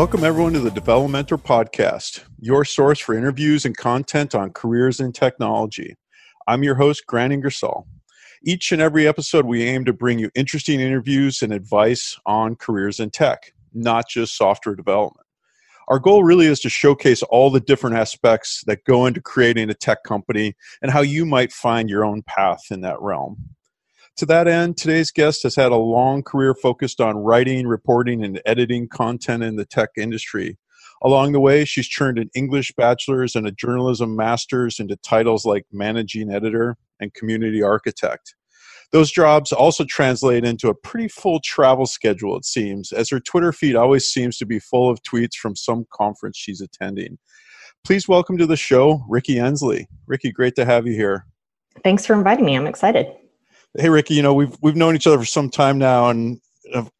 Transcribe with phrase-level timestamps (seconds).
[0.00, 5.12] Welcome, everyone, to the Develomentor Podcast, your source for interviews and content on careers in
[5.12, 5.94] technology.
[6.48, 7.86] I'm your host, Grant Ingersoll.
[8.42, 12.98] Each and every episode, we aim to bring you interesting interviews and advice on careers
[12.98, 15.26] in tech, not just software development.
[15.88, 19.74] Our goal really is to showcase all the different aspects that go into creating a
[19.74, 23.36] tech company and how you might find your own path in that realm.
[24.20, 28.38] To that end, today's guest has had a long career focused on writing, reporting, and
[28.44, 30.58] editing content in the tech industry.
[31.02, 35.64] Along the way, she's turned an English bachelor's and a journalism master's into titles like
[35.72, 38.34] managing editor and community architect.
[38.92, 43.54] Those jobs also translate into a pretty full travel schedule, it seems, as her Twitter
[43.54, 47.16] feed always seems to be full of tweets from some conference she's attending.
[47.86, 49.86] Please welcome to the show, Rikki Endsley.
[50.06, 51.24] Rikki, great to have you here.
[51.82, 52.54] Thanks for inviting me.
[52.54, 53.06] I'm excited.
[53.78, 56.40] Hey, Rikki, you know, we've, we've known each other for some time now, and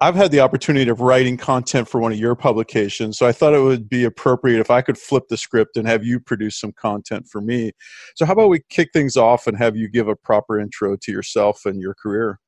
[0.01, 3.55] I've had the opportunity of writing content for one of your publications, so I thought
[3.55, 6.73] it would be appropriate if I could flip the script and have you produce some
[6.73, 7.73] content for me.
[8.15, 11.13] So, how about we kick things off and have you give a proper intro to
[11.13, 12.39] yourself and your career?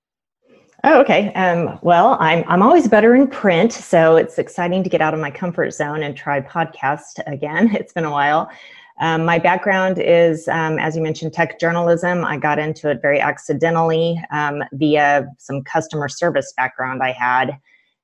[0.85, 1.33] Oh, okay.
[1.35, 5.21] Um, well, I'm I'm always better in print, so it's exciting to get out of
[5.21, 7.75] my comfort zone and try podcast again.
[7.77, 8.51] It's been a while.
[9.01, 12.25] Um, my background is, um, as you mentioned, tech journalism.
[12.25, 17.59] I got into it very accidentally um, via some customer service background I had.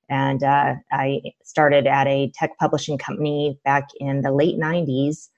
[0.08, 5.28] And uh, I started at a tech publishing company back in the late 90s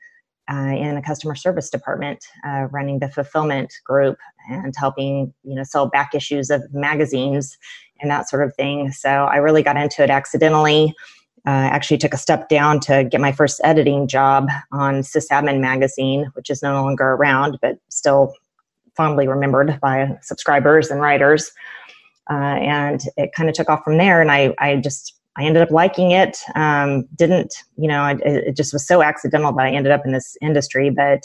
[0.50, 5.62] uh, in the customer service department, uh, running the fulfillment group and helping, you know,
[5.62, 7.56] sell back issues of magazines
[8.00, 8.90] and that sort of thing.
[8.92, 10.94] So I really got into it accidentally
[11.46, 16.30] uh, actually took a step down to get my first editing job on sysadmin magazine
[16.34, 18.34] which is no longer around but still
[18.96, 21.52] fondly remembered by subscribers and writers.
[22.30, 25.62] Uh, and it kind of took off from there and i, I just i ended
[25.62, 26.36] up liking it.
[26.54, 30.12] Um, didn't you know it, it just was so accidental that i ended up in
[30.12, 31.22] this industry but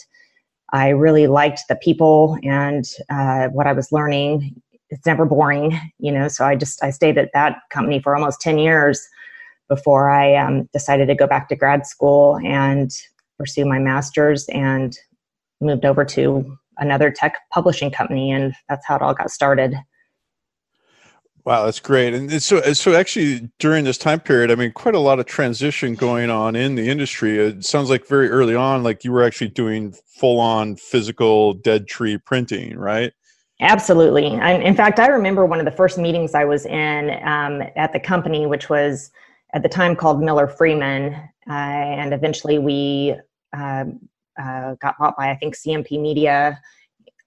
[0.72, 4.62] i really liked the people and uh, what i was learning.
[4.90, 8.40] It's never boring you know so i just i stayed at that company for almost
[8.42, 9.06] 10 years
[9.68, 12.92] before I um, decided to go back to grad school and
[13.38, 14.98] pursue my master's and
[15.62, 18.32] moved over to another tech publishing company.
[18.32, 19.76] And that's how it all got started.
[21.46, 22.16] Wow, that's great.
[22.16, 25.94] And so, so actually, during this time period, I mean, quite a lot of transition
[25.94, 27.38] going on in the industry.
[27.38, 32.18] It sounds like very early on, like you were actually doing full-on physical dead tree
[32.18, 33.14] printing, right?
[33.62, 34.26] Absolutely.
[34.26, 38.00] in fact, I remember one of the first meetings I was in um, at the
[38.00, 39.12] company, which was
[39.56, 41.14] at the time called Miller Freeman,
[41.50, 43.16] uh, and eventually we
[43.58, 43.86] uh,
[44.40, 46.60] uh, got bought by I think CMP Media,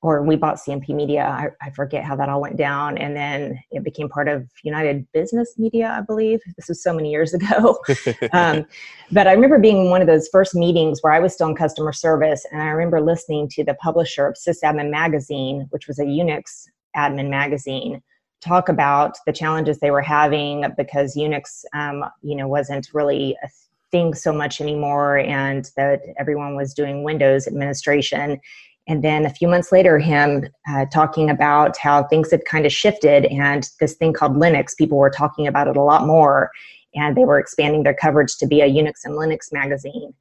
[0.02, 1.24] or we bought CMP Media.
[1.24, 5.10] I, I, forget how that all went down, and then it became part of United
[5.14, 6.40] Business Media, I believe.
[6.56, 7.78] This was so many years ago,
[8.34, 8.66] um,
[9.10, 11.56] but I remember being in one of those first meetings where I was still in
[11.56, 16.04] customer service, and I remember listening to the publisher of Sysadmin Magazine, which was a
[16.04, 18.02] Unix admin magazine
[18.40, 23.48] talk about the challenges they were having because Unix, um, you know, wasn't really a
[23.90, 28.40] thing so much anymore, and that everyone was doing Windows administration.
[28.86, 32.72] And then a few months later, him uh, talking about how things had kind of
[32.72, 36.50] shifted, and this thing called Linux, people were talking about it a lot more,
[36.94, 40.14] and they were expanding their coverage to be a Unix and Linux magazine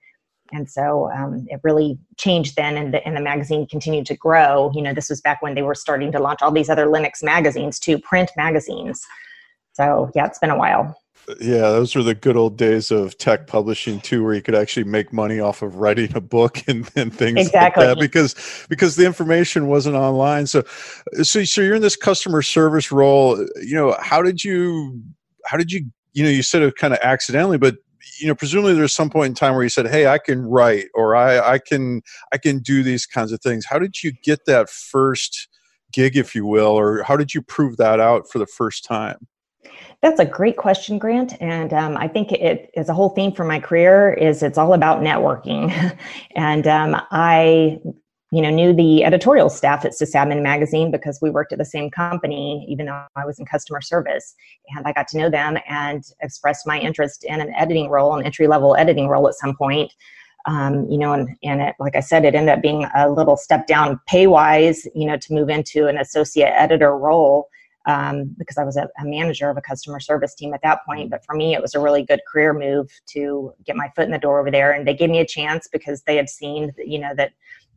[0.51, 4.71] and so um, it really changed then and the, and the magazine continued to grow.
[4.73, 7.23] You know this was back when they were starting to launch all these other linux
[7.23, 9.05] magazines too print magazines.
[9.73, 10.95] So yeah it's been a while.
[11.39, 14.85] Yeah those were the good old days of tech publishing too where you could actually
[14.85, 17.85] make money off of writing a book and, and things exactly.
[17.85, 20.47] like that because because the information wasn't online.
[20.47, 20.63] So
[21.23, 23.37] so so you're in this customer service role.
[23.61, 25.01] You know how did you
[25.45, 27.75] how did you you know you said it kind of accidentally but
[28.19, 30.87] you know presumably there's some point in time where you said hey i can write
[30.93, 32.01] or i i can
[32.33, 33.65] i can do these kinds of things.
[33.65, 35.47] How did you get that first
[35.91, 39.27] gig if you will or how did you prove that out for the first time?
[40.01, 43.43] That's a great question grant and um, i think it is a whole theme for
[43.43, 45.71] my career is it's all about networking.
[46.35, 47.79] And um, i
[48.31, 51.89] you know, knew the editorial staff at Sysadmin magazine because we worked at the same
[51.89, 54.35] company, even though I was in customer service.
[54.75, 58.25] And I got to know them and expressed my interest in an editing role, an
[58.25, 59.93] entry level editing role at some point.
[60.45, 63.37] Um, you know, and, and it, like I said, it ended up being a little
[63.37, 67.49] step down pay wise, you know, to move into an associate editor role
[67.87, 71.09] um, because I was a, a, manager of a customer service team at that point.
[71.09, 74.11] But for me, it was a really good career move to get my foot in
[74.11, 74.73] the door over there.
[74.73, 77.31] And they gave me a chance because they had seen, you know, that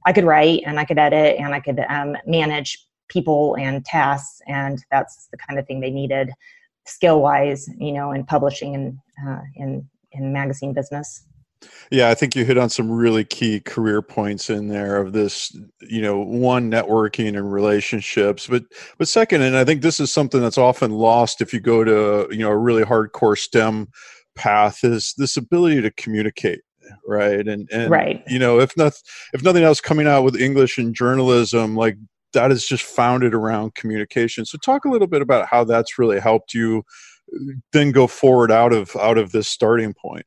[0.07, 4.41] I could write and I could edit and I could um, manage people and tasks,
[4.47, 6.31] and that's the kind of thing they needed
[6.87, 11.25] skill wise, you know, in publishing and uh, in in magazine business.
[11.91, 15.55] Yeah, I think you hit on some really key career points in there of this,
[15.83, 18.65] you know, one networking and relationships, but
[18.99, 22.29] but second, and I think this is something that's often lost if you go to,
[22.31, 23.89] you know, a really hardcore STEM
[24.35, 26.61] path is this ability to communicate
[27.07, 27.47] right?
[27.47, 28.23] And and right.
[28.27, 28.95] you know if not
[29.33, 31.97] if nothing else coming out with english and journalism like
[32.33, 34.45] that is just founded around communication.
[34.45, 36.85] So talk a little bit about how that's really helped you
[37.73, 40.27] then go forward out of out of this starting point.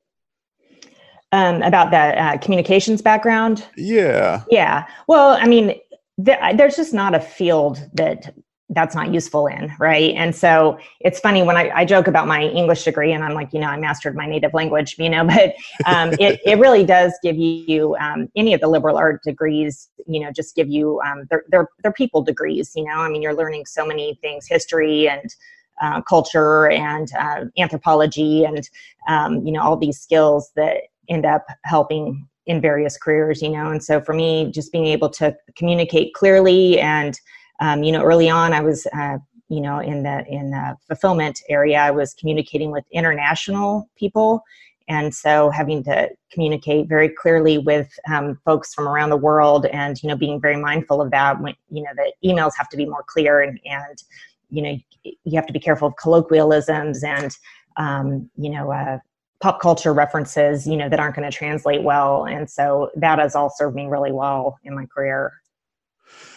[1.32, 3.66] Um, about that uh, communications background?
[3.76, 4.44] Yeah.
[4.50, 4.86] Yeah.
[5.08, 5.80] Well i mean
[6.18, 8.36] there's just not a field that
[8.70, 10.14] that's not useful in right?
[10.16, 13.54] And so it's funny when I, I, joke about my english degree and i'm like
[13.54, 15.54] you know i mastered my native language you know but
[15.86, 20.20] um, it, it really does give you um, any of the liberal art degrees you
[20.20, 23.00] know just give you um, they're, they're, they're people degrees you know?
[23.00, 25.36] I mean you're learning so many things history and
[25.82, 28.70] uh, culture and uh, anthropology and
[29.10, 33.72] um, you know all these skills that end up helping in various careers you know?
[33.72, 37.20] And so for me just being able to communicate clearly and
[37.60, 39.18] um, you know, early on, I was, uh,
[39.50, 44.44] you know, in the in the fulfillment area, I was communicating with international people,
[44.88, 50.02] and so having to communicate very clearly with um, folks from around the world, and
[50.02, 51.40] you know, being very mindful of that.
[51.42, 54.04] When you know, the emails have to be more clear, and and
[54.50, 57.36] you know, you have to be careful of colloquialisms and
[57.78, 58.72] um, you know.
[58.72, 59.00] Uh,
[59.42, 63.36] pop culture references you know that aren't going to translate well and so that has
[63.36, 65.34] all served me really well in my career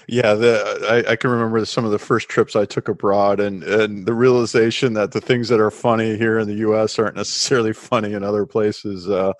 [0.08, 3.64] yeah, the, I, I, can remember some of the first trips I took abroad, and
[3.64, 6.98] and the realization that the things that are funny here in the U.S.
[6.98, 9.08] aren't necessarily funny in other places.
[9.08, 9.32] Uh,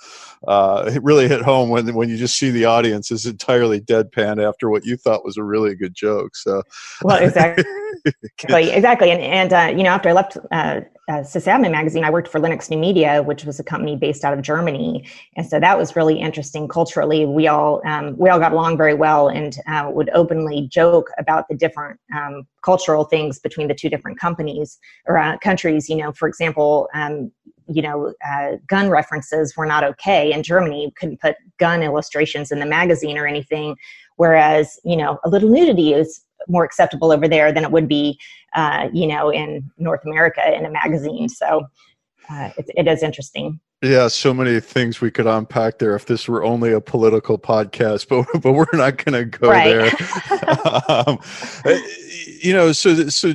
[0.47, 4.43] uh, it really hit home when when you just see the audience is entirely deadpan
[4.47, 6.37] after what you thought was a really good joke.
[6.37, 6.63] So,
[7.03, 7.65] well, exactly,
[8.49, 12.29] exactly, and and uh, you know, after I left uh, uh, sysadmin magazine, I worked
[12.29, 15.05] for Linux New Media, which was a company based out of Germany,
[15.37, 17.25] and so that was really interesting culturally.
[17.25, 21.49] We all um, we all got along very well, and uh, would openly joke about
[21.49, 25.89] the different um, cultural things between the two different companies or uh, countries.
[25.89, 27.31] You know, for example, um,
[27.69, 30.85] you know, uh, gun references were not okay in Germany.
[30.85, 33.77] You couldn't put gun illustrations in the magazine or anything,
[34.17, 38.19] whereas you know, a little nudity is more acceptable over there than it would be,
[38.55, 41.29] uh, you know, in North America in a magazine.
[41.29, 41.67] So
[42.29, 43.61] uh, it, it is interesting.
[43.87, 48.09] Yeah, so many things we could unpack there if this were only a political podcast,
[48.33, 49.65] but but we're not going to go right.
[49.65, 49.85] there.
[50.89, 51.19] um,
[51.65, 51.79] uh,
[52.43, 53.35] you know, so so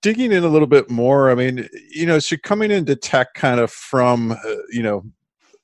[0.00, 1.30] digging in a little bit more.
[1.30, 4.36] I mean, you know, so coming into tech kind of from uh,
[4.70, 5.04] you know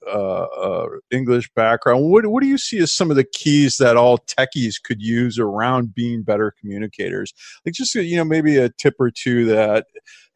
[0.06, 3.96] uh, uh, English background, what, what do you see as some of the keys that
[3.96, 7.32] all techies could use around being better communicators?
[7.64, 9.86] Like just you know maybe a tip or two that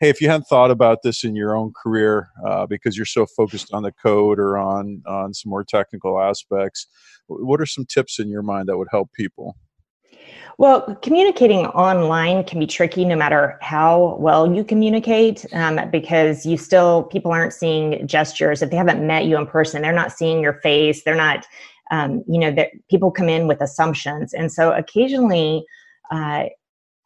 [0.00, 3.26] hey, if you hadn't thought about this in your own career uh, because you're so
[3.26, 6.86] focused on the code or on on some more technical aspects,
[7.26, 9.56] what are some tips in your mind that would help people?
[10.58, 16.56] Well, communicating online can be tricky no matter how well you communicate um, because you
[16.56, 18.60] still, people aren't seeing gestures.
[18.60, 21.04] If they haven't met you in person, they're not seeing your face.
[21.04, 21.46] They're not,
[21.92, 24.34] um, you know, that people come in with assumptions.
[24.34, 25.64] And so occasionally,
[26.10, 26.46] uh,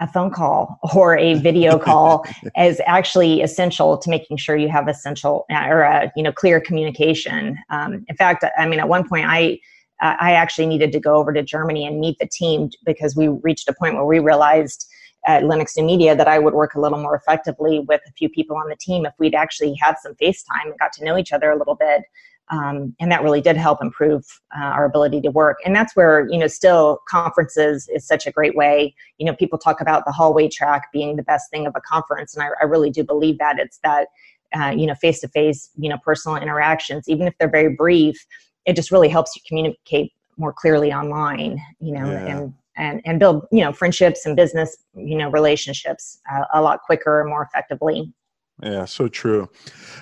[0.01, 2.25] a phone call or a video call
[2.57, 6.59] is actually essential to making sure you have essential uh, or a, you know clear
[6.59, 7.59] communication.
[7.69, 9.59] Um, in fact, I mean, at one point, I
[10.03, 13.69] I actually needed to go over to Germany and meet the team because we reached
[13.69, 14.89] a point where we realized
[15.27, 18.29] at Linux New Media that I would work a little more effectively with a few
[18.29, 21.33] people on the team if we'd actually had some FaceTime and got to know each
[21.33, 22.03] other a little bit.
[22.51, 25.59] Um, and that really did help improve uh, our ability to work.
[25.65, 28.95] And that's where, you know, still conferences is such a great way.
[29.19, 32.35] You know, people talk about the hallway track being the best thing of a conference.
[32.35, 34.09] And I, I really do believe that it's that,
[34.55, 38.27] uh, you know, face to face, you know, personal interactions, even if they're very brief,
[38.67, 42.27] it just really helps you communicate more clearly online you know yeah.
[42.27, 46.81] and and and build you know friendships and business you know relationships uh, a lot
[46.83, 48.13] quicker and more effectively.
[48.63, 49.49] Yeah so true.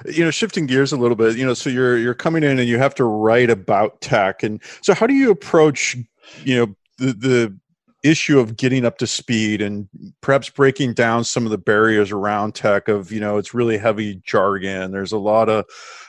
[0.05, 2.69] You know shifting gears a little bit you know so you're you're coming in and
[2.69, 4.43] you have to write about tech.
[4.43, 5.97] And so how do you approach
[6.45, 7.59] you know the the
[8.03, 9.87] issue of getting up to speed and
[10.23, 14.21] perhaps breaking down some of the barriers around tech of you know it's really heavy
[14.25, 14.91] jargon.
[14.91, 15.65] There's a lot of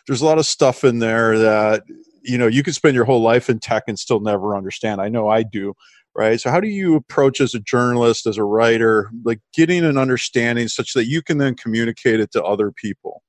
[0.08, 1.84] there's a lot of stuff in there that
[2.22, 5.10] you know you could spend your whole life in tech and still never understand i
[5.10, 5.74] know i do
[6.16, 9.98] right so how do you approach as a journalist as a writer like getting an
[9.98, 13.22] understanding such that you can then communicate it to other people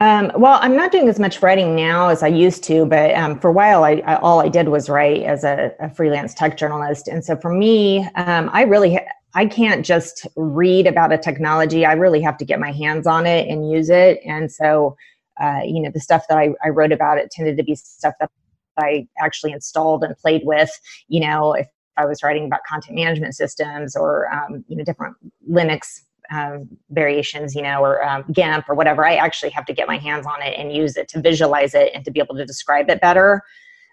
[0.00, 3.38] um, well, I'm not doing as much writing now as I used to, but um,
[3.38, 6.58] for a while, I, I, all I did was write as a, a freelance tech
[6.58, 7.06] journalist.
[7.06, 8.98] And so for me, um, I really
[9.34, 11.84] I can't just read about a technology.
[11.84, 14.20] I really have to get my hands on it and use it.
[14.24, 14.96] And so
[15.40, 18.14] uh, you know, the stuff that I, I wrote about it tended to be stuff
[18.20, 18.30] that
[18.78, 20.70] I actually installed and played with.
[21.08, 25.16] You know, if I was writing about content management systems or um, you know different
[25.48, 26.00] Linux
[26.30, 29.98] um, variations, you know, or um, GIMP or whatever, I actually have to get my
[29.98, 32.88] hands on it and use it to visualize it and to be able to describe
[32.88, 33.42] it better.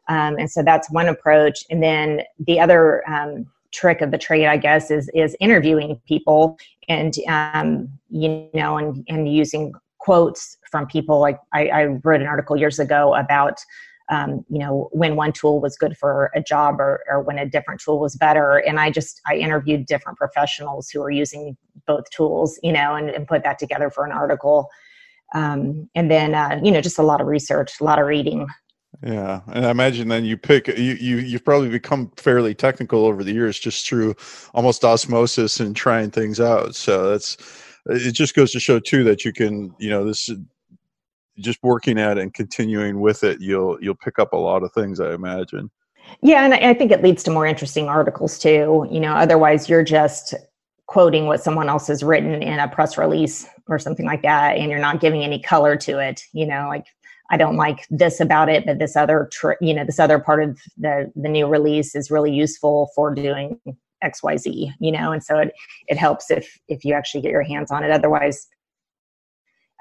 [0.07, 1.63] Um, and so that's one approach.
[1.69, 6.57] And then the other um, trick of the trade, I guess, is is interviewing people
[6.87, 7.15] and
[8.09, 11.19] you know, and and using quotes from people.
[11.19, 13.59] Like I, I wrote an article years ago about
[14.09, 17.47] um, you know when one tool was good for a job or, or when a
[17.47, 18.57] different tool was better.
[18.57, 23.09] And i just i interviewed different professionals who were using both tools you know and,
[23.09, 24.67] and put that together for an article.
[25.33, 28.47] Um, and then uh, you know just a lot of research a lot of reading.
[29.01, 33.23] Yeah and i imagine then you pick you, you you've probably become fairly technical over
[33.23, 34.13] the years just through
[34.53, 36.75] almost osmosis and trying things out.
[36.75, 37.37] So that's
[37.87, 40.29] it just goes to show too that you can you know this
[41.41, 44.71] just working at it and continuing with it, you'll you'll pick up a lot of
[44.73, 45.69] things, I imagine.
[46.21, 48.87] Yeah, and I think it leads to more interesting articles too.
[48.89, 50.33] You know, otherwise you're just
[50.87, 54.69] quoting what someone else has written in a press release or something like that, and
[54.69, 56.23] you're not giving any color to it.
[56.33, 56.85] You know, like
[57.29, 60.43] I don't like this about it, but this other, tr- you know, this other part
[60.43, 63.59] of the the new release is really useful for doing
[64.01, 64.73] X, Y, Z.
[64.79, 65.53] You know, and so it
[65.87, 67.91] it helps if if you actually get your hands on it.
[67.91, 68.47] Otherwise,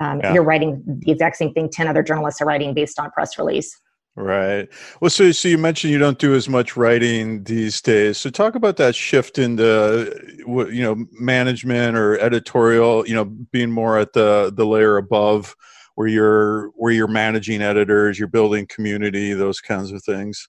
[0.00, 0.32] um, yeah.
[0.32, 3.78] you're writing the exact same thing 10 other journalists are writing based on press release
[4.16, 4.68] right
[5.00, 8.54] well so so you mentioned you don't do as much writing these days so talk
[8.54, 10.12] about that shift into
[10.46, 15.54] you know management or editorial you know being more at the the layer above
[15.94, 20.48] where you're where you're managing editors you're building community those kinds of things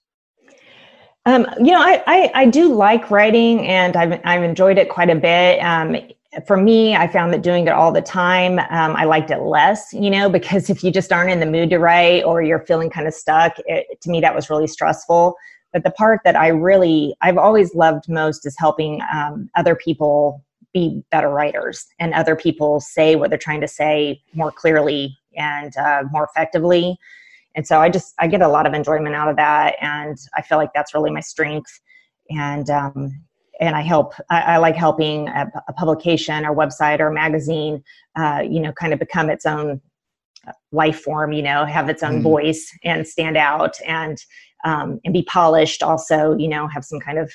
[1.24, 5.08] um, you know, I, I, I, do like writing and I've, I've enjoyed it quite
[5.08, 5.60] a bit.
[5.60, 5.96] Um,
[6.46, 9.92] for me, I found that doing it all the time, um, I liked it less,
[9.92, 12.88] you know, because if you just aren't in the mood to write or you're feeling
[12.88, 15.36] kind of stuck, it, to me, that was really stressful.
[15.72, 20.42] But the part that I really, I've always loved most is helping um, other people
[20.72, 25.76] be better writers and other people say what they're trying to say more clearly and
[25.76, 26.96] uh, more effectively.
[27.54, 29.76] And so I just, I get a lot of enjoyment out of that.
[29.82, 31.80] And I feel like that's really my strength.
[32.30, 33.22] And, um,
[33.62, 34.14] and I help.
[34.28, 37.82] I, I like helping a, a, publication or website or magazine,
[38.16, 39.80] uh, you know, kind of become its own
[40.72, 41.32] life form.
[41.32, 42.22] You know, have its own mm.
[42.22, 44.18] voice and stand out and
[44.64, 45.82] um, and be polished.
[45.82, 47.32] Also, you know, have some kind of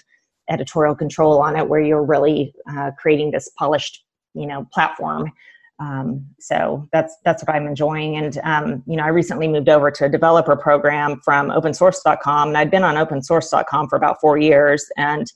[0.50, 4.04] editorial control on it where you're really uh, creating this polished,
[4.34, 5.32] you know, platform.
[5.80, 8.18] Um, so that's that's what I'm enjoying.
[8.18, 12.58] And um, you know, I recently moved over to a developer program from OpenSource.com, and
[12.58, 15.32] I'd been on OpenSource.com for about four years, and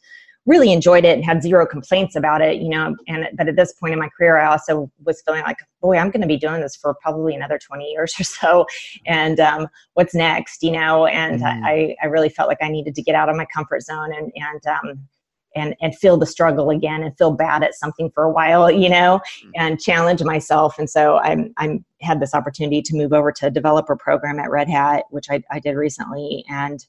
[0.46, 2.96] really enjoyed it and had zero complaints about it, you know.
[3.08, 6.10] And but at this point in my career, I also was feeling like, boy, I'm
[6.10, 8.66] going to be doing this for probably another 20 years or so.
[9.06, 11.06] And um, what's next, you know?
[11.06, 11.62] And mm.
[11.64, 14.32] I, I really felt like I needed to get out of my comfort zone and
[14.36, 15.08] and um,
[15.56, 18.90] and and feel the struggle again and feel bad at something for a while, you
[18.90, 19.52] know, mm.
[19.56, 20.80] and challenge myself.
[20.80, 24.50] And so I'm I'm had this opportunity to move over to a developer program at
[24.50, 26.84] Red Hat, which I, I did recently, and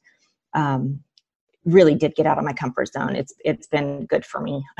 [0.54, 1.00] um,
[1.64, 3.14] really did get out of my comfort zone.
[3.14, 4.64] It's it's been good for me.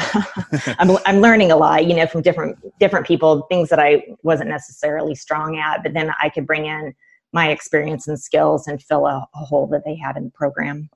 [0.78, 4.50] I'm I'm learning a lot, you know, from different different people, things that I wasn't
[4.50, 6.94] necessarily strong at, but then I could bring in
[7.32, 10.90] my experience and skills and fill a, a hole that they had in the program.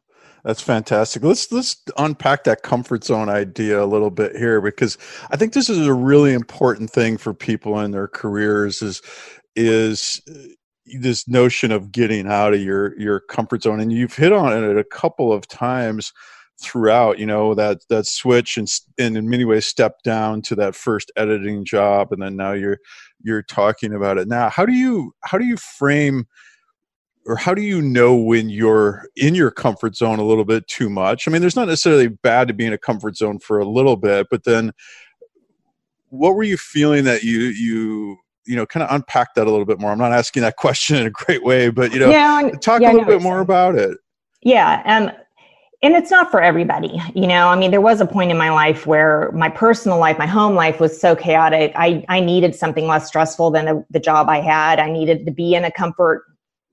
[0.44, 1.24] That's fantastic.
[1.24, 4.96] Let's let's unpack that comfort zone idea a little bit here because
[5.30, 9.02] I think this is a really important thing for people in their careers is
[9.56, 10.20] is
[11.00, 14.78] this notion of getting out of your your comfort zone and you've hit on it
[14.78, 16.12] a couple of times
[16.58, 20.74] throughout you know that that switch and, and in many ways step down to that
[20.74, 22.78] first editing job and then now you're
[23.22, 24.28] you're talking about it.
[24.28, 26.26] Now how do you how do you frame
[27.26, 30.88] or how do you know when you're in your comfort zone a little bit too
[30.88, 31.26] much?
[31.26, 33.96] I mean there's not necessarily bad to be in a comfort zone for a little
[33.96, 34.72] bit but then
[36.08, 39.64] what were you feeling that you you you know kind of unpack that a little
[39.64, 39.90] bit more.
[39.90, 42.90] I'm not asking that question in a great way but you know yeah, talk yeah,
[42.90, 43.98] a little bit more about it.
[44.42, 45.12] Yeah um
[45.82, 47.48] and it's not for everybody you know?
[47.48, 50.54] I mean there was a point in my life where my personal life my home
[50.54, 51.72] life was so chaotic.
[51.76, 54.78] I i needed something less stressful than the, the job i had.
[54.78, 56.24] I needed to be in a comfort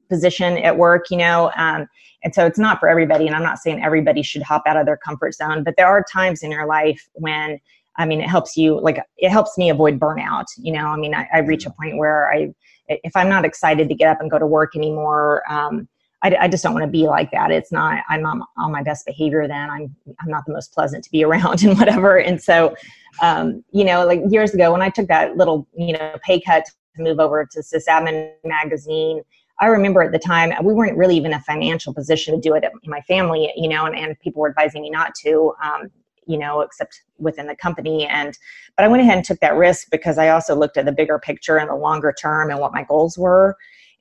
[0.09, 1.51] position at work you know?
[1.55, 1.87] Um,
[2.23, 4.85] and so it's not for everybody and i'm not saying everybody should hop out of
[4.85, 7.59] their comfort zone but there are times in your life when
[7.97, 10.45] I mean, it helps you, like, it helps me avoid burnout.
[10.57, 11.83] You know, I mean, I, I reach a mm-hmm.
[11.83, 12.53] point where I,
[12.87, 15.87] if I'm not excited to get up and go to work anymore, um,
[16.23, 17.51] I, I, just don't want to be like that.
[17.51, 19.69] It's not, I'm not on my best behavior then.
[19.69, 22.17] I'm, I'm not the most pleasant to be around and whatever.
[22.17, 22.75] And so,
[23.21, 26.65] um, you know, like years ago when I took that little, you know, pay cut
[26.95, 29.21] to move over to sysadmin magazine
[29.59, 32.63] i remember at the time we weren't really even a financial position to do it
[32.63, 35.89] in my family you know and, and people were advising me not to um,
[36.27, 38.05] you know except within the company.
[38.07, 38.37] And
[38.75, 41.19] but i went ahead and took that risk because i also looked at the bigger
[41.19, 43.55] picture and the longer term and what my goals were.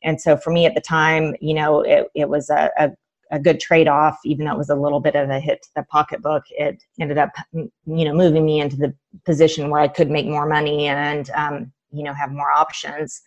[0.04, 2.90] And so for me at the time you know it, it was a, a,
[3.30, 5.84] a good trade-off even though it was a little bit of a hit to the
[5.84, 7.70] pocketbook it ended up you
[8.04, 12.02] know moving me into the position where i could make more money and um, you
[12.02, 13.22] know have more options.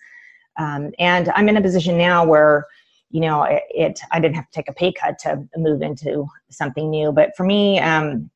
[0.58, 2.66] Um, and i'm in a position now where
[3.12, 6.25] you know it, it, i didn't have to take a pay cut to move into
[6.50, 7.12] something new.
[7.12, 8.30] But for me um,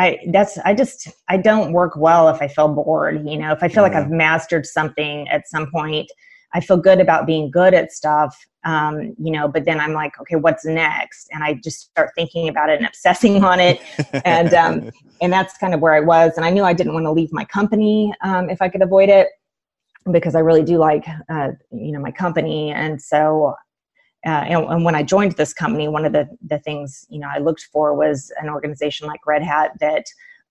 [0.00, 3.28] I that's I just I don't work well if I feel bored.
[3.28, 3.90] You know, if I feel yeah.
[3.90, 6.10] like I've mastered something at some point,
[6.54, 8.34] I feel good about being good at stuff.
[8.64, 11.28] Um, you know, but then I'm like, okay, what's next?
[11.32, 13.80] And I just start thinking about it and obsessing on it,
[14.24, 14.90] and um,
[15.20, 16.32] and that's kind of where I was.
[16.36, 19.10] And I knew I didn't want to leave my company um, if I could avoid
[19.10, 19.28] it
[20.10, 23.54] because I really do like uh, you know my company, and so
[24.26, 27.28] uh, and, and, when I joined this company, one of the, the things you know
[27.32, 30.04] I looked for was an organization like Red Hat that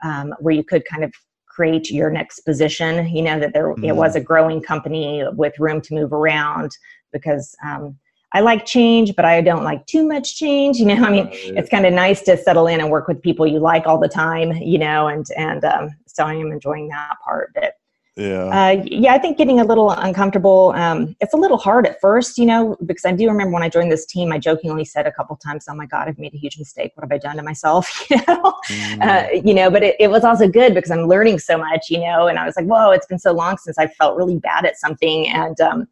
[0.03, 1.13] um, where you could kind of
[1.45, 3.07] create your next position.
[3.09, 3.87] You know that there mm.
[3.87, 6.71] it was a growing company with room to move around
[7.11, 7.95] because um,
[8.31, 10.77] I like change, but I don't like too much change.
[10.77, 13.45] You know, I mean, it's kind of nice to settle in and work with people
[13.47, 14.53] you like all the time.
[14.53, 17.51] You know, and and um, so I am enjoying that part.
[17.53, 17.73] But
[18.19, 18.45] yeah.
[18.47, 20.73] Uh, yeah, I think getting a little uncomfortable.
[20.75, 23.69] Um, it's a little hard at first, you know, because I do remember when I
[23.69, 26.37] joined this team, I jokingly said a couple times, "Oh my God, I've made a
[26.37, 26.91] huge mistake.
[26.95, 29.01] What have I done to myself?" you know, mm.
[29.01, 29.71] uh, you know.
[29.71, 32.27] But it, it was also good because I'm learning so much, you know.
[32.27, 34.77] And I was like, "Whoa, it's been so long since I felt really bad at
[34.77, 35.87] something." And um,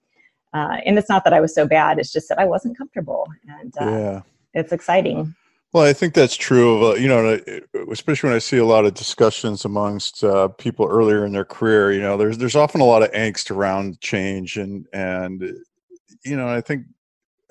[0.53, 3.25] uh, and it's not that I was so bad; it's just that I wasn't comfortable,
[3.61, 4.21] and uh, yeah,
[4.53, 5.33] it's exciting.
[5.73, 8.65] Well, I think that's true of uh, you know, uh, especially when I see a
[8.65, 11.91] lot of discussions amongst uh, people earlier in their career.
[11.91, 15.43] You know, there's there's often a lot of angst around change, and and
[16.23, 16.85] you know, I think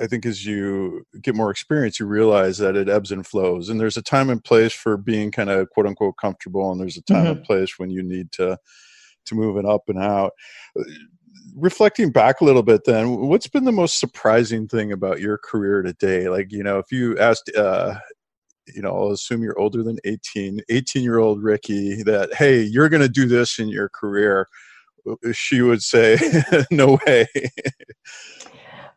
[0.01, 3.79] I think as you get more experience, you realize that it ebbs and flows, and
[3.79, 7.03] there's a time and place for being kind of quote unquote comfortable, and there's a
[7.03, 7.37] time mm-hmm.
[7.39, 8.59] and place when you need to
[9.27, 10.33] to move it up and out.
[11.57, 15.83] Reflecting back a little bit, then, what's been the most surprising thing about your career
[15.83, 16.29] today?
[16.29, 17.95] Like, you know, if you asked uh,
[18.75, 22.89] you know, I'll assume you're older than 18, 18 year old Rikki, that, hey, you're
[22.89, 24.49] going to do this in your career,
[25.33, 26.19] she would say,
[26.71, 27.27] no way.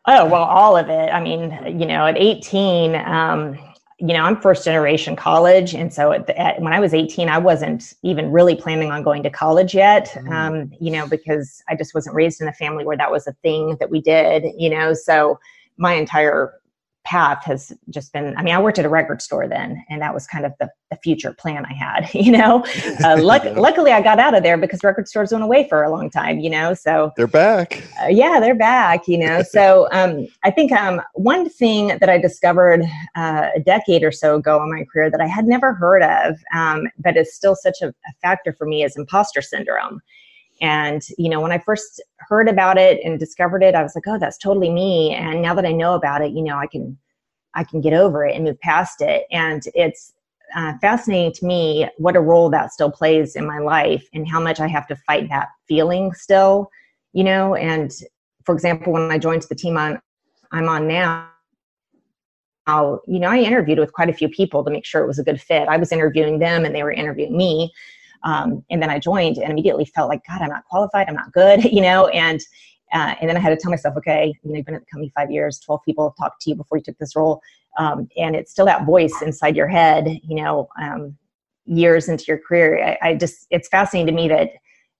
[0.06, 1.10] oh, well, all of it.
[1.12, 3.58] I mean, you know, at 18, um,
[4.00, 5.74] you know, I'm first generation college.
[5.74, 9.02] And so at the, at, when I was 18, I wasn't even really planning on
[9.02, 10.30] going to college yet, mm.
[10.30, 13.32] um, you know, because I just wasn't raised in a family where that was a
[13.42, 14.94] thing that we did, you know.
[14.94, 15.38] So
[15.76, 16.59] my entire
[17.04, 20.12] path has just been i mean i worked at a record store then and that
[20.12, 22.64] was kind of the, the future plan i had you know?
[23.02, 23.52] Uh, luck, yeah.
[23.56, 26.38] luckily i got out of there because record stores went away for a long time
[26.40, 26.74] you know?
[26.74, 27.82] So they're back.
[28.02, 29.42] uh, yeah they're back you know?
[29.42, 32.82] So um, i think um, one thing that i discovered
[33.16, 36.36] uh, a decade or so ago in my career that i had never heard of
[36.54, 40.02] um, but is still such a, a factor for me is imposter syndrome
[40.60, 44.04] and, you know, when I first heard about it and discovered it, I was like,
[44.06, 45.14] oh, that's totally me.
[45.14, 46.98] And now that I know about it, you know, I can,
[47.54, 49.24] I can get over it and move past it.
[49.30, 50.12] And it's
[50.54, 54.40] uh, fascinating to me what a role that still plays in my life and how
[54.40, 56.70] much I have to fight that feeling still,
[57.12, 57.54] you know.
[57.54, 57.90] And
[58.44, 60.00] for example, when I joined the team on,
[60.52, 61.28] I'm on now,
[62.66, 65.18] I'll, you know, I interviewed with quite a few people to make sure it was
[65.18, 65.68] a good fit.
[65.68, 67.72] I was interviewing them and they were interviewing me.
[68.22, 71.08] Um, and then I joined and immediately felt like, God, I'm not qualified.
[71.08, 72.40] I'm not good, you know, and,
[72.92, 74.90] uh, and then I had to tell myself, okay, you know, you've been at the
[74.90, 77.40] company five years, 12 people have talked to you before you took this role.
[77.78, 81.16] Um, and it's still that voice inside your head, you know, um,
[81.66, 82.98] years into your career.
[83.02, 84.50] I, I, just, it's fascinating to me that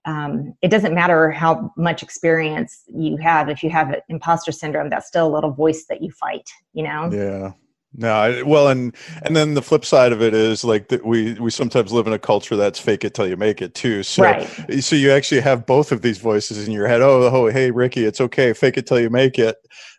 [0.05, 3.49] um, it doesn't matter how much experience you have.
[3.49, 7.11] If you have imposter syndrome, that's still a little voice that you fight, you know?
[7.13, 7.53] Yeah.
[7.93, 11.35] No, I, well, and and then the flip side of it is like that we
[11.35, 14.05] we sometimes live in a culture that's fake it till you make it too.
[14.05, 14.47] So right.
[14.83, 17.01] so you actually have both of these voices in your head.
[17.01, 19.57] Oh, oh, hey, Rikki, it's okay, fake it till you make it.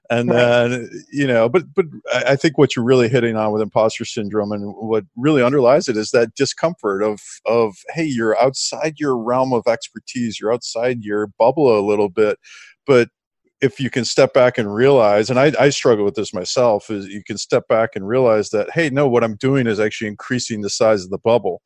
[0.10, 0.38] And right.
[0.70, 4.54] then you know, but but I think what you're really hitting on with imposter syndrome
[4.54, 9.52] and what really underlies it is that discomfort of of hey, you're outside your realm
[9.52, 12.40] of expertise, you're outside your bubble a little bit,
[12.88, 13.10] but
[13.62, 17.08] if you can step back and realize, and I, I, struggle with this myself, is
[17.08, 20.62] you can step back and realize that, hey, no, what I'm doing is actually increasing
[20.62, 21.62] the size of the bubble.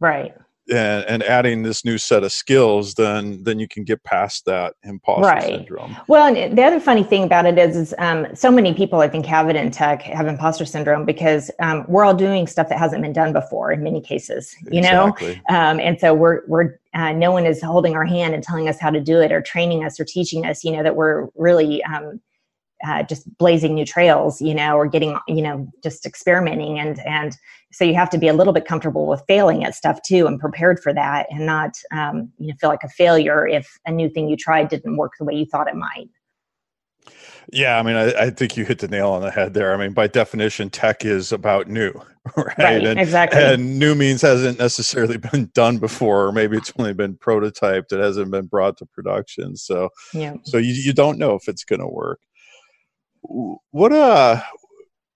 [0.00, 0.34] Right.
[0.68, 4.74] And, and adding this new set of skills, then then you can get past that
[4.82, 5.44] imposter right.
[5.44, 5.96] syndrome.
[6.08, 9.08] Well, and the other funny thing about it is, is um, so many people I
[9.08, 12.78] think have it in tech have imposter syndrome because um, we're all doing stuff that
[12.78, 15.40] hasn't been done before in many cases, you exactly.
[15.48, 15.56] know.
[15.56, 18.80] Um, and so we're we're uh, no one is holding our hand and telling us
[18.80, 21.82] how to do it or training us or teaching us you know that we're really
[21.84, 22.20] um,
[22.86, 27.36] uh, just blazing new trails you know or getting you know just experimenting and and
[27.76, 30.40] so you have to be a little bit comfortable with failing at stuff too and
[30.40, 34.08] prepared for that and not um, you know feel like a failure if a new
[34.08, 36.08] thing you tried didn't work the way you thought it might
[37.52, 39.72] yeah, I mean, I, I, think you hit the nail on the head there.
[39.72, 41.92] I mean, by definition, tech is about new,
[42.36, 42.58] right?
[42.58, 43.40] right and, exactly.
[43.40, 47.92] And new means hasn't necessarily been done before, or maybe it's only been prototyped.
[47.92, 49.56] It hasn't been brought to production.
[49.56, 50.34] So, yeah.
[50.42, 52.18] So you, you don't know if it's going to work.
[53.22, 54.42] What uh,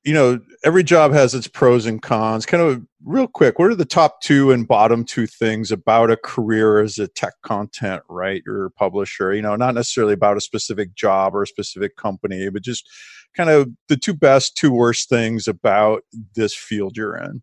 [0.04, 2.46] you know, every job has its pros and cons.
[2.46, 6.16] Kind of real quick, what are the top two and bottom two things about a
[6.16, 9.34] career as a tech content writer or publisher?
[9.34, 12.88] You know, not necessarily about a specific job or a specific company, but just
[13.36, 16.02] kind of the two best, two worst things about
[16.34, 17.42] this field you're in.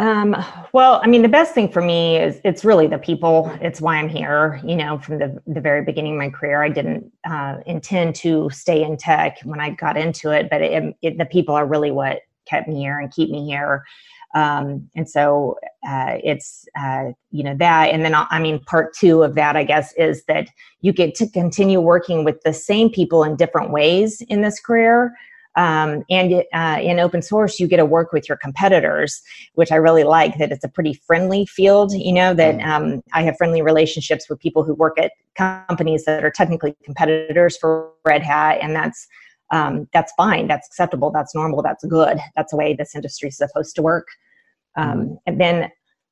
[0.00, 0.34] Um,
[0.72, 3.52] well, I mean, the best thing for me is it's really the people.
[3.60, 4.58] It's why I'm here.
[4.64, 8.48] You know, from the the very beginning of my career, I didn't uh, intend to
[8.48, 11.90] stay in tech when I got into it, but it, it, the people are really
[11.90, 13.84] what kept me here and keep me here.
[14.34, 19.22] Um, and so uh, it's uh, you know that, and then I mean, part two
[19.22, 20.48] of that, I guess, is that
[20.80, 25.12] you get to continue working with the same people in different ways in this career.
[25.56, 29.20] Um, and uh, in open source, you get to work with your competitors,
[29.54, 30.38] which I really like.
[30.38, 31.92] That it's a pretty friendly field.
[31.92, 32.66] You know that mm.
[32.66, 37.56] um, I have friendly relationships with people who work at companies that are technically competitors
[37.56, 39.08] for Red Hat, and that's
[39.50, 40.46] um, that's fine.
[40.46, 41.10] That's acceptable.
[41.10, 41.62] That's normal.
[41.62, 42.18] That's good.
[42.36, 44.06] That's the way this industry is supposed to work.
[44.76, 45.16] Um, mm.
[45.26, 45.70] And then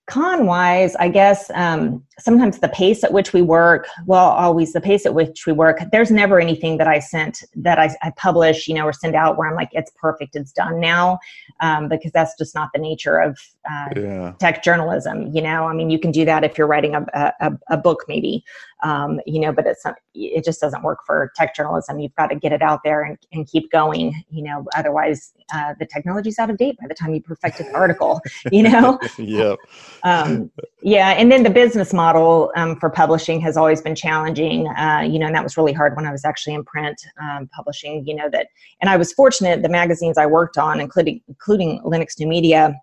[0.08, 4.80] con wise i guess um, sometimes the pace at which we work well always the
[4.80, 8.68] pace at which we work there's never anything that i sent that i, I publish
[8.68, 11.18] you know or send out where i'm like it's perfect it's done now
[11.60, 13.38] um, because that's just not the nature of
[13.70, 14.32] uh, yeah.
[14.38, 15.64] tech journalism you know?
[15.64, 17.04] I mean you can do that if you're writing a,
[17.40, 18.44] a, a book maybe
[18.82, 22.00] um, you know but it's it just doesn't work for tech journalism.
[22.00, 24.64] You've got to get it out there and, and keep going you know?
[24.76, 28.62] Otherwise uh, the technology's out of date by the time you perfect an article you
[28.62, 28.98] know?
[29.18, 29.58] Yep.
[30.04, 30.50] Um,
[30.82, 34.66] yeah, and then the business model um, for publishing has always been challenging.
[34.68, 37.48] Uh, you know, and that was really hard when I was actually in print um,
[37.54, 38.06] publishing.
[38.06, 38.48] You know that,
[38.80, 39.62] and I was fortunate.
[39.62, 42.74] The magazines I worked on, including including Linux New Media,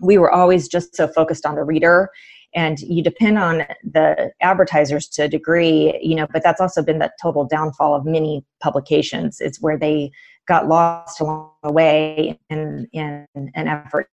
[0.00, 2.10] we were always just so focused on the reader
[2.54, 6.98] and you depend on the advertisers to a degree you know but that's also been
[6.98, 10.10] the total downfall of many publications it's where they
[10.48, 14.08] got lost along the way in in an effort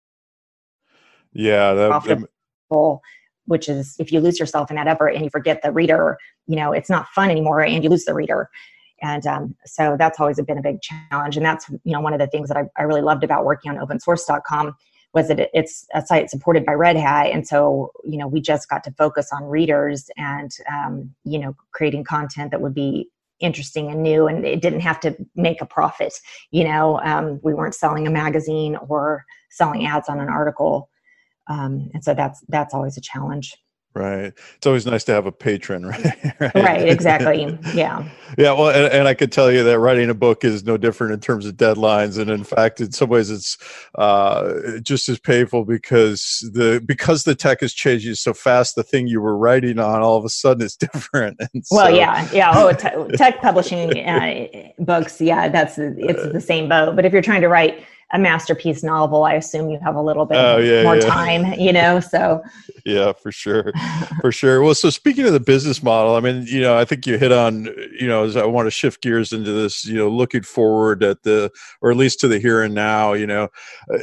[1.34, 2.30] yeah that, that,
[3.48, 6.56] which is if you lose yourself in that effort and you forget the reader you
[6.56, 8.50] know it's not fun anymore and you lose the reader.
[9.02, 11.38] And um, so that's always been a big challenge.
[11.38, 13.72] And that's you know one of the things that I, I really loved about working
[13.72, 14.76] on opensource.com
[15.14, 17.28] was that it's a site supported by red hat.
[17.28, 21.56] And so you know we just got to focus on readers and um, you know
[21.72, 24.28] creating content that would be interesting and new.
[24.28, 26.20] And it didn't have to make a profit
[26.52, 30.90] you know um, we weren't selling a magazine or selling ads on an article
[31.50, 33.56] um, and so that's that's always a challenge.
[33.98, 34.34] Right.
[34.58, 36.36] It's always nice to have a patron right?
[36.40, 37.58] Right, right exactly.
[37.74, 38.08] Yeah.
[38.38, 41.14] Yeah well and, and, i could tell you that writing a book is no different
[41.14, 42.20] in terms of deadlines.
[42.20, 43.58] And in fact in some ways it's
[43.96, 49.08] uh, just as painful because the because the tech is changing so fast the thing
[49.08, 51.38] you were writing on all of a sudden is different.
[51.40, 52.30] And well so, yeah.
[52.32, 52.52] Yeah.
[52.54, 55.20] Oh te- tech publishing uh, books.
[55.20, 56.96] Yeah that's it's the same boat.
[56.96, 60.26] But if you're trying to write a masterpiece novel, I assume you have a little
[60.26, 61.06] bit oh, yeah, more yeah.
[61.06, 62.00] time, you know.
[62.00, 62.41] So
[62.86, 63.74] yeah, for sure,
[64.22, 64.62] for sure.
[64.62, 67.32] Well, so speaking of the business model, I mean, you know, I think you hit
[67.34, 67.65] on,
[68.00, 71.24] you know, as I want to shift gears into this, you know, looking forward at
[71.24, 73.50] the, or at least to the here and now, you know,
[73.93, 74.00] uh,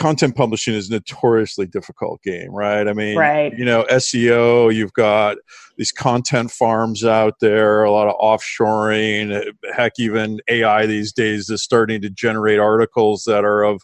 [0.00, 2.88] content publishing is notoriously difficult game, right?
[2.88, 3.52] I mean, right.
[3.56, 5.36] you know, SEO, you've got
[5.76, 11.62] these content farms out there, a lot of offshoring, heck, even AI these days is
[11.62, 13.82] starting to generate articles that are of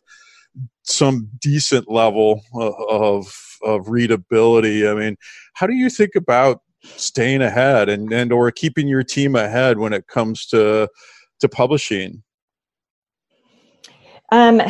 [0.85, 4.89] some decent level of of readability.
[4.89, 5.17] I mean,
[5.53, 9.93] how do you think about staying ahead and, and or keeping your team ahead when
[9.93, 10.89] it comes to
[11.41, 12.23] to publishing?
[14.33, 14.63] Um,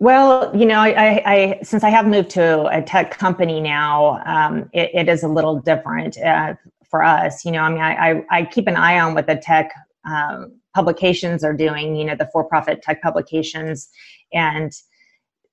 [0.00, 4.70] well, you know, I, I, since I have moved to a tech company now, um,
[4.72, 6.54] it, it is a little different uh,
[6.90, 7.44] for us.
[7.44, 9.70] You know, I mean, I, I, keep an eye on what the tech
[10.10, 11.96] um, publications are doing.
[11.96, 13.90] You know, the for-profit tech publications,
[14.32, 14.72] and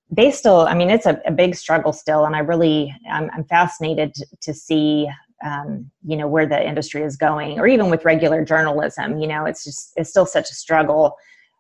[0.10, 0.62] they still.
[0.62, 4.54] I mean, it's a, a big struggle still, and I really, I'm, I'm fascinated to
[4.54, 5.10] see.
[5.46, 9.20] Um, you know where the industry is going, or even with regular journalism.
[9.20, 11.16] You know, it's just it's still such a struggle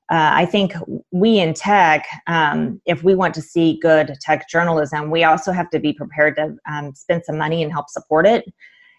[0.10, 0.74] uh, I think
[1.12, 5.70] we in tech, um, if we want to see good tech journalism, we also have
[5.72, 8.46] to be prepared to um, spend some money and help support it.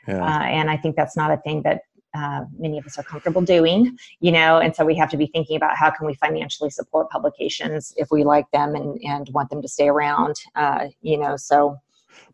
[0.06, 0.22] Yeah.
[0.22, 1.82] Uh, and I think that's not a thing that
[2.14, 5.26] uh, many of us are comfortable doing, you know, and so we have to be
[5.26, 9.50] thinking about how can we financially support publications if we like them and, and want
[9.50, 11.78] them to stay around, uh, you know, so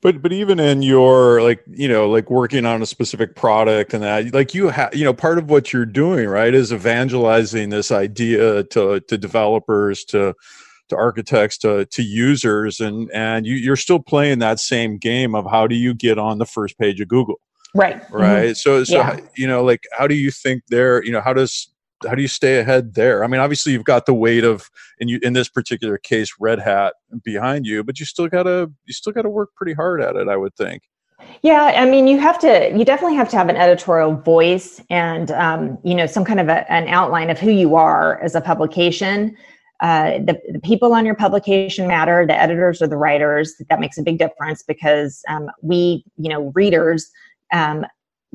[0.00, 4.02] but but even in your like you know like working on a specific product and
[4.02, 7.90] that like you have you know part of what you're doing right is evangelizing this
[7.90, 10.34] idea to to developers to
[10.88, 15.46] to architects to to users and and you, you're still playing that same game of
[15.50, 17.40] how do you get on the first page of google
[17.74, 18.52] right right mm-hmm.
[18.52, 19.18] so so yeah.
[19.36, 21.73] you know like how do you think there you know how does
[22.06, 23.24] how do you stay ahead there?
[23.24, 26.58] I mean, obviously you've got the weight of in you in this particular case, Red
[26.58, 30.28] Hat behind you, but you still gotta you still gotta work pretty hard at it,
[30.28, 30.82] I would think.
[31.42, 35.30] Yeah, I mean, you have to, you definitely have to have an editorial voice and,
[35.32, 38.40] um, you know, some kind of a, an outline of who you are as a
[38.40, 39.36] publication.
[39.80, 43.54] Uh, the, the, people on your publication matter, the editors or the writers.
[43.68, 47.10] That makes a big difference because um, we, you know, readers
[47.52, 47.84] um,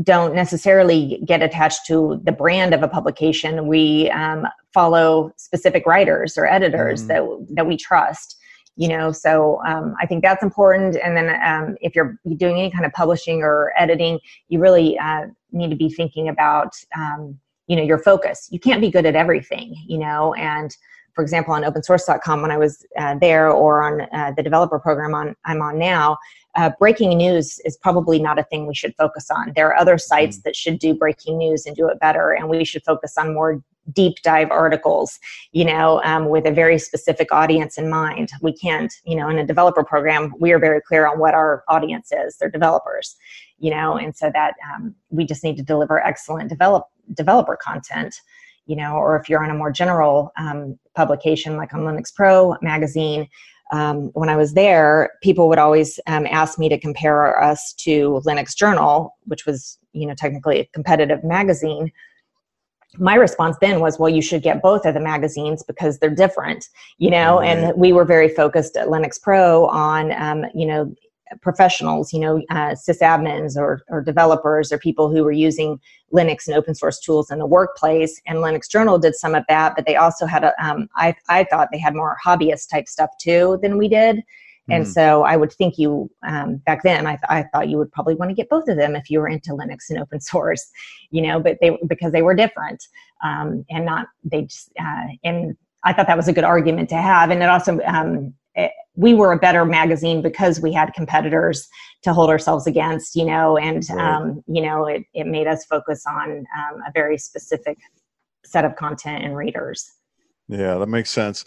[0.03, 3.67] don't necessarily get attached to the brand of a publication.
[3.67, 7.07] We um, follow specific writers or editors mm.
[7.07, 8.37] that that we trust.
[8.75, 10.95] You know, so um, I think that's important.
[10.95, 15.25] And then um, if you're doing any kind of publishing or editing, you really uh,
[15.51, 18.47] need to be thinking about um, you know your focus.
[18.51, 19.75] You can't be good at everything.
[19.85, 20.75] You know, and
[21.13, 25.13] for example, on opensource.com when I was uh, there, or on uh, the developer program
[25.13, 26.17] on I'm on now,
[26.55, 29.53] uh, breaking news is probably not a thing we should focus on.
[29.55, 30.43] There are other sites mm.
[30.43, 33.61] that should do breaking news and do it better, and we should focus on more
[33.93, 35.19] deep dive articles,
[35.51, 38.29] you know, um, with a very specific audience in mind.
[38.41, 41.63] We can't, you know, in a developer program, we are very clear on what our
[41.67, 42.37] audience is.
[42.37, 43.15] They're developers,
[43.57, 48.15] you know, and so that um, we just need to deliver excellent develop developer content
[48.69, 52.55] you know, or if you're on a more general um, publication like on Linux Pro
[52.61, 53.27] magazine,
[53.71, 58.21] um, when I was there, people would always um, ask me to compare us to
[58.27, 61.91] Linux Journal, which was, you know, technically a competitive magazine.
[62.97, 66.65] My response then was, well, you should get both of the magazines because they're different,
[66.99, 67.49] you know, right.
[67.49, 70.93] and we were very focused at Linux Pro on, um, you know,
[71.41, 75.79] professionals, you know, uh, sysadmins or, or developers or people who were using
[76.13, 78.19] Linux and open source tools in the workplace.
[78.27, 81.43] And Linux Journal did some of that, but they also had a, um, I, I
[81.45, 84.23] thought they had more hobbyist type stuff too than we did.
[84.71, 87.77] And mm so I would think you, um, back then, I, th- I thought you
[87.77, 90.21] would probably want to get both of them if you were into Linux and open
[90.21, 90.69] source,
[91.11, 92.83] you know, but they, because they were different
[93.23, 96.97] um, and not, they just, uh, and I thought that was a good argument to
[96.97, 97.31] have.
[97.31, 98.33] And it also, um,
[98.95, 101.67] we were a better magazine because we had competitors
[102.03, 104.15] to hold ourselves against, you know, and, right.
[104.15, 107.77] um, you know, it, it made us focus on um, a very specific
[108.43, 109.89] set of content and readers.
[110.49, 111.45] Yeah, that makes sense.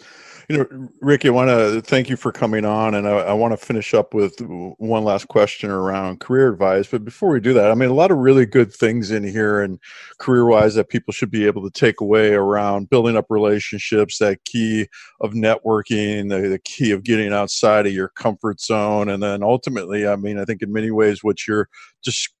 [0.49, 3.51] You know, Rikki, I want to thank you for coming on, and I, I, want
[3.53, 6.87] to finish up with one last question around career advice.
[6.87, 9.61] But before we do that, I mean, a lot of really good things in here
[9.61, 9.79] and
[10.19, 14.87] career-wise that people should be able to take away around building up relationships, that key
[15.21, 20.07] of networking, the, the key of getting outside of your comfort zone, and then ultimately,
[20.07, 21.67] I mean, I think in many ways, what you're
[22.03, 22.33] just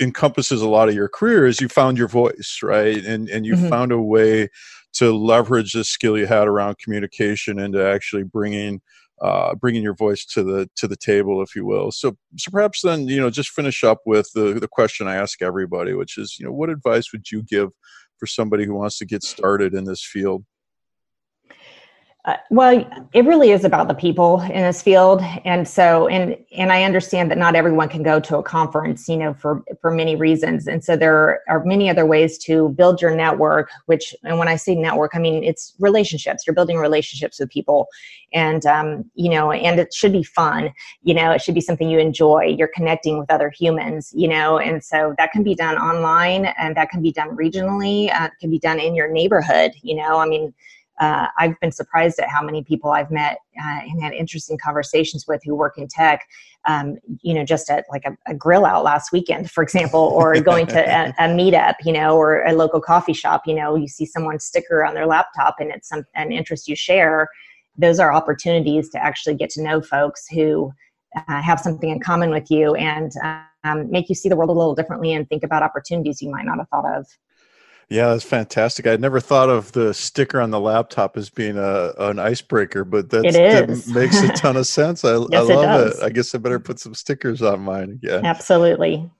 [0.00, 3.04] encompasses a lot of your career is you found your voice, right?
[3.04, 3.68] And and you mm-hmm.
[3.68, 4.48] found a way
[4.94, 8.80] to leverage this skill you had around communication into actually bringing
[9.22, 11.92] uh, bringing your voice to the to the table, if you will.
[11.92, 15.40] So, so perhaps then you know just finish up with the the question I ask
[15.42, 17.70] everybody, which is you know what advice would you give
[18.18, 20.44] for somebody who wants to get started in this field?
[22.24, 26.70] Uh, well, it really is about the people in this field, and so and and
[26.70, 30.14] I understand that not everyone can go to a conference, you know, for for many
[30.14, 33.70] reasons, and so there are many other ways to build your network.
[33.86, 36.44] Which, and when I say network, I mean it's relationships.
[36.46, 37.88] You're building relationships with people,
[38.32, 40.72] and um, you know, and it should be fun.
[41.02, 42.54] You know, it should be something you enjoy.
[42.56, 46.76] You're connecting with other humans, you know, and so that can be done online, and
[46.76, 48.14] that can be done regionally.
[48.14, 49.72] Uh, it can be done in your neighborhood.
[49.82, 50.54] You know, I mean
[51.02, 55.26] uh, I've been surprised at how many people I've met uh, and had interesting conversations
[55.26, 56.28] with who work in tech.
[56.68, 60.40] Um, you know, just at like a, a, grill out last weekend, for example, or
[60.40, 63.42] going to a, a, meetup, you know, or a local coffee shop.
[63.46, 66.76] You know, you see someone's sticker on their laptop and it's some an interest you
[66.76, 67.28] share.
[67.76, 70.72] Those are opportunities to actually get to know folks who
[71.16, 73.10] uh, have something in common with you and
[73.64, 76.44] um, make you see the world a little differently and think about opportunities you might
[76.44, 77.08] not have thought of.
[77.88, 78.86] Yeah, that's fantastic.
[78.86, 83.10] I'd never thought of the sticker on the laptop as being a an icebreaker, but
[83.10, 83.22] that
[83.94, 85.04] makes a ton of sense.
[85.04, 87.90] I, yes, I love it, it, I guess I better put some stickers on mine
[87.90, 88.24] again.
[88.24, 89.10] Absolutely.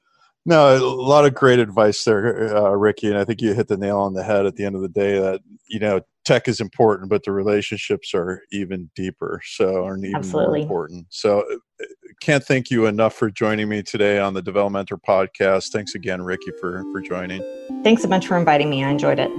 [0.44, 3.76] No, a lot of great advice there, uh, Rikki, and I think you hit the
[3.76, 5.18] nail on the head at the end of the day.
[5.18, 9.40] That you know, tech is important, but the relationships are even deeper.
[9.44, 10.46] So, are even Absolutely.
[10.46, 11.06] more important.
[11.10, 11.84] So, uh,
[12.20, 15.72] can't thank you enough for joining me today on the Develomentor podcast.
[15.72, 17.42] Thanks again, Rikki, for for joining.
[17.82, 18.84] Thanks so much for inviting me.
[18.84, 19.30] I enjoyed it.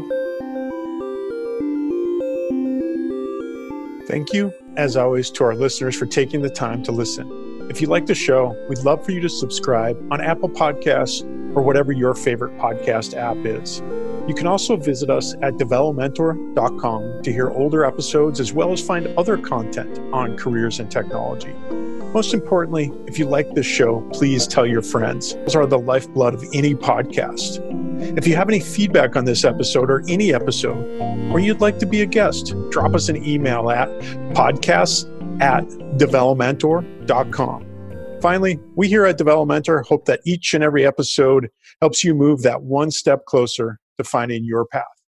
[4.08, 7.67] Thank you, as always, to our listeners for taking the time to listen.
[7.69, 11.24] If you like the show, we'd love for you to subscribe on Apple Podcasts
[11.56, 13.82] or whatever your favorite podcast app is.
[14.28, 19.08] You can also visit us at develomentor.com to hear older episodes as well as find
[19.18, 21.54] other content on careers and technology.
[22.14, 25.34] Most importantly, if you like this show, please tell your friends.
[25.34, 27.60] Those are the lifeblood of any podcast.
[28.18, 30.86] If you have any feedback on this episode or any episode,
[31.32, 33.90] or you'd like to be a guest, drop us an email at
[34.36, 35.10] podcasts
[35.42, 35.66] at
[35.98, 37.66] develomentor.com.
[38.22, 41.50] Finally, we here at Develomentor hope that each and every episode
[41.82, 45.03] helps you move that one step closer to finding your path.